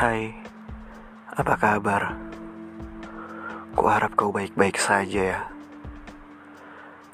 Hai, 0.00 0.32
apa 1.28 1.60
kabar? 1.60 2.16
Kuharap 3.76 4.16
kau 4.16 4.32
baik-baik 4.32 4.80
saja 4.80 5.20
ya. 5.36 5.40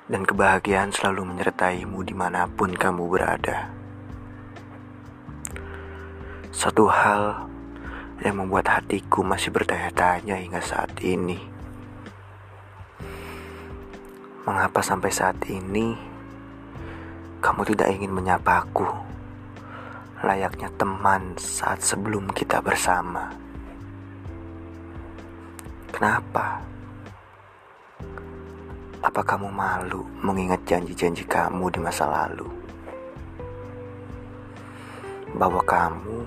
Dan 0.06 0.22
kebahagiaan 0.22 0.94
selalu 0.94 1.34
menyertaimu 1.34 2.06
di 2.06 2.14
mana 2.14 2.46
pun 2.46 2.70
kamu 2.70 3.10
berada. 3.10 3.74
Satu 6.54 6.86
hal 6.86 7.50
yang 8.22 8.38
membuat 8.38 8.70
hatiku 8.70 9.26
masih 9.26 9.50
bertanya-tanya 9.50 10.38
hingga 10.38 10.62
saat 10.62 10.94
ini. 11.02 11.42
Mengapa 14.46 14.78
sampai 14.78 15.10
saat 15.10 15.42
ini 15.50 15.98
kamu 17.42 17.66
tidak 17.66 17.90
ingin 17.98 18.14
menyapaku? 18.14 19.15
Layaknya 20.24 20.72
teman 20.80 21.36
saat 21.36 21.84
sebelum 21.84 22.32
kita 22.32 22.64
bersama. 22.64 23.28
Kenapa? 25.92 26.60
Apa 29.04 29.20
kamu 29.20 29.52
malu 29.52 30.08
mengingat 30.24 30.64
janji-janji 30.64 31.24
kamu 31.28 31.68
di 31.68 31.80
masa 31.80 32.08
lalu? 32.08 32.48
Bahwa 35.36 35.60
kamu 35.60 36.24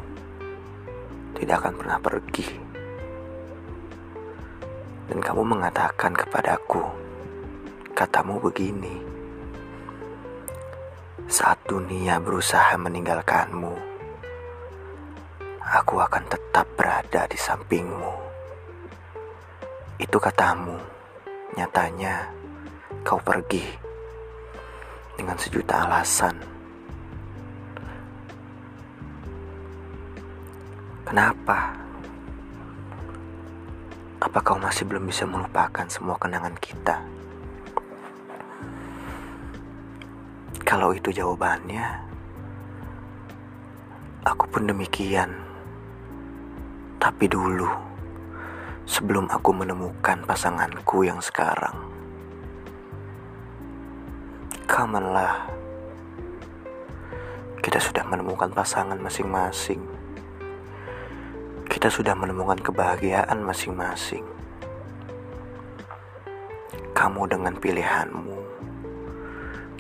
tidak 1.42 1.66
akan 1.66 1.74
pernah 1.74 1.98
pergi. 1.98 2.48
Dan 5.10 5.18
kamu 5.18 5.42
mengatakan 5.42 6.14
kepadaku, 6.14 6.86
katamu 7.98 8.38
begini 8.38 9.19
saat 11.30 11.62
dunia 11.70 12.18
berusaha 12.18 12.74
meninggalkanmu, 12.74 13.78
aku 15.62 16.02
akan 16.02 16.26
tetap 16.26 16.66
berada 16.74 17.30
di 17.30 17.38
sampingmu. 17.38 18.14
Itu 20.02 20.18
katamu, 20.18 20.74
nyatanya 21.54 22.34
kau 23.06 23.22
pergi 23.22 23.62
dengan 25.22 25.38
sejuta 25.38 25.86
alasan. 25.86 26.34
Kenapa? 31.06 31.78
Apa 34.18 34.40
kau 34.42 34.58
masih 34.58 34.90
belum 34.90 35.06
bisa 35.06 35.30
melupakan 35.30 35.86
semua 35.94 36.18
kenangan 36.18 36.58
kita? 36.58 37.20
Kalau 40.70 40.94
itu 40.94 41.10
jawabannya, 41.10 41.82
aku 44.22 44.46
pun 44.54 44.70
demikian. 44.70 45.34
Tapi 47.02 47.26
dulu, 47.26 47.66
sebelum 48.86 49.26
aku 49.34 49.50
menemukan 49.50 50.22
pasanganku 50.30 51.10
yang 51.10 51.18
sekarang, 51.26 51.74
kamanlah 54.70 55.50
kita 57.66 57.82
sudah 57.82 58.06
menemukan 58.06 58.54
pasangan 58.54 59.02
masing-masing. 59.02 59.82
Kita 61.66 61.90
sudah 61.90 62.14
menemukan 62.14 62.62
kebahagiaan 62.62 63.42
masing-masing. 63.42 64.22
Kamu 66.94 67.26
dengan 67.26 67.58
pilihanmu 67.58 68.49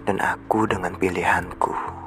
dan 0.10 0.18
aku 0.26 0.66
dengan 0.66 0.98
pilihanku. 0.98 1.99